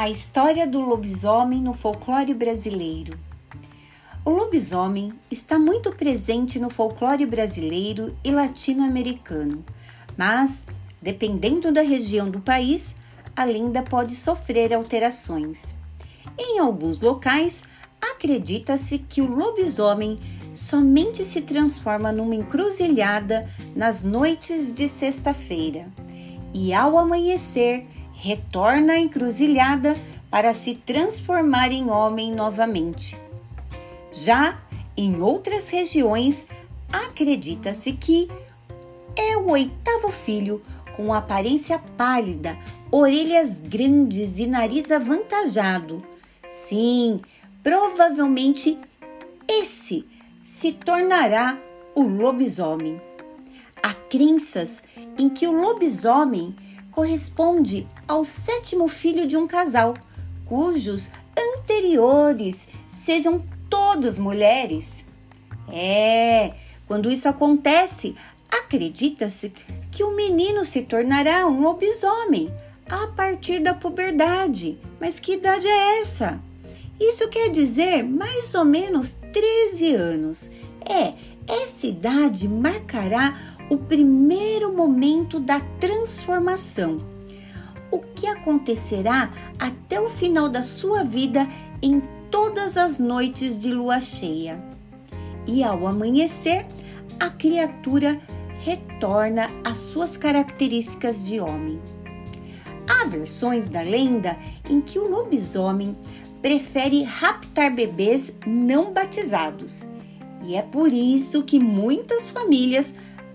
[0.00, 3.18] A história do lobisomem no folclore brasileiro.
[4.24, 9.62] O lobisomem está muito presente no folclore brasileiro e latino-americano,
[10.16, 10.66] mas,
[11.02, 12.94] dependendo da região do país,
[13.36, 15.74] a lenda pode sofrer alterações.
[16.38, 17.62] Em alguns locais,
[18.00, 20.18] acredita-se que o lobisomem
[20.54, 23.42] somente se transforma numa encruzilhada
[23.76, 25.86] nas noites de sexta-feira
[26.54, 27.82] e, ao amanhecer,
[28.20, 29.98] retorna à encruzilhada
[30.30, 33.18] para se transformar em homem novamente.
[34.12, 34.60] Já
[34.94, 36.46] em outras regiões,
[36.92, 38.30] acredita-se que
[39.16, 40.60] é o oitavo filho
[40.94, 42.58] com aparência pálida,
[42.90, 46.04] orelhas grandes e nariz avantajado.
[46.48, 47.22] Sim,
[47.62, 48.78] provavelmente
[49.48, 50.06] esse
[50.44, 51.58] se tornará
[51.94, 53.00] o lobisomem.
[53.82, 54.82] Há crenças
[55.16, 56.54] em que o lobisomem
[57.00, 59.94] corresponde ao sétimo filho de um casal,
[60.44, 65.06] cujos anteriores sejam todos mulheres.
[65.72, 66.52] É,
[66.86, 68.14] quando isso acontece,
[68.50, 69.50] acredita-se
[69.90, 72.52] que o menino se tornará um lobisomem
[72.86, 74.78] a partir da puberdade.
[75.00, 76.38] Mas que idade é essa?
[77.00, 80.50] Isso quer dizer mais ou menos 13 anos.
[80.84, 81.14] É,
[81.48, 86.98] essa idade marcará o primeiro momento da transformação.
[87.90, 91.46] O que acontecerá até o final da sua vida
[91.80, 94.62] em todas as noites de lua cheia.
[95.46, 96.66] E ao amanhecer,
[97.18, 98.20] a criatura
[98.58, 101.80] retorna às suas características de homem.
[102.88, 104.36] Há versões da lenda
[104.68, 105.96] em que o lobisomem
[106.42, 109.86] prefere raptar bebês não batizados.
[110.44, 112.94] E é por isso que muitas famílias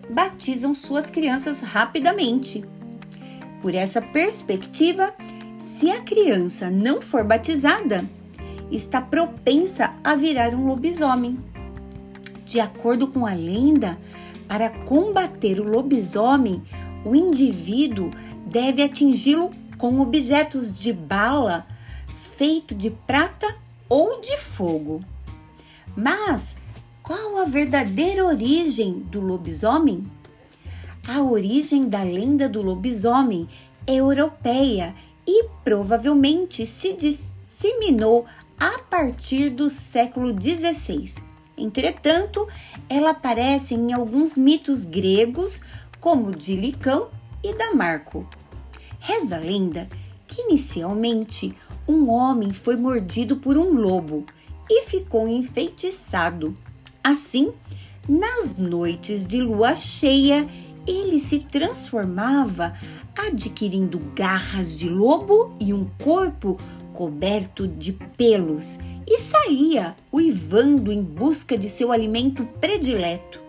[0.09, 2.63] batizam suas crianças rapidamente.
[3.61, 5.13] Por essa perspectiva,
[5.57, 8.07] se a criança não for batizada,
[8.71, 11.39] está propensa a virar um lobisomem.
[12.45, 13.97] De acordo com a lenda,
[14.47, 16.61] para combater o lobisomem,
[17.03, 18.11] o indivíduo
[18.45, 21.65] deve atingi-lo com objetos de bala
[22.37, 23.55] feito de prata
[23.87, 25.01] ou de fogo.
[25.95, 26.57] Mas
[27.05, 30.03] qual a verdadeira origem do lobisomem?
[31.07, 33.47] A origem da lenda do lobisomem
[33.85, 34.95] é europeia
[35.27, 38.25] e provavelmente se disseminou
[38.59, 41.23] a partir do século XVI.
[41.55, 42.47] Entretanto,
[42.89, 45.61] ela aparece em alguns mitos gregos,
[46.01, 47.09] como de Licão
[47.43, 48.27] e da Marco.
[48.99, 49.87] Reza a lenda
[50.25, 51.55] que inicialmente
[51.87, 54.25] um homem foi mordido por um lobo
[54.67, 56.53] e ficou enfeitiçado.
[57.05, 57.53] Assim,
[58.09, 60.47] nas noites de lua cheia,
[60.87, 62.73] ele se transformava,
[63.15, 66.57] adquirindo garras de lobo e um corpo
[66.95, 73.39] coberto de pelos, e saía uivando em busca de seu alimento predileto,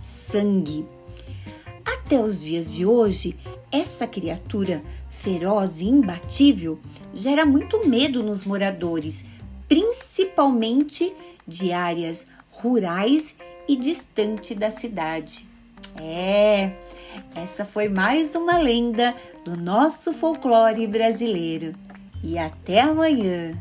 [0.00, 0.84] sangue.
[1.84, 3.36] Até os dias de hoje,
[3.70, 6.80] essa criatura feroz e imbatível
[7.14, 9.24] gera muito medo nos moradores,
[9.68, 11.14] principalmente
[11.46, 12.26] de áreas
[12.60, 13.36] rurais
[13.68, 15.46] e distante da cidade.
[15.96, 16.72] É,
[17.34, 19.14] essa foi mais uma lenda
[19.44, 21.74] do nosso folclore brasileiro.
[22.22, 23.56] E até amanhã!